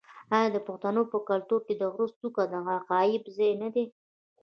[0.35, 3.85] آیا د پښتنو په کلتور کې د غره څوکه د عقاب ځای نه دی؟